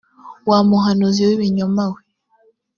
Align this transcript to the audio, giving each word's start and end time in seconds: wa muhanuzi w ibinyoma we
wa 0.49 0.59
muhanuzi 0.69 1.21
w 1.27 1.31
ibinyoma 1.35 1.83
we 1.93 2.01